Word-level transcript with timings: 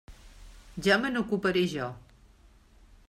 Ja 0.87 0.97
me 1.03 1.11
n'ocuparé 1.17 1.65
jo. 1.75 1.91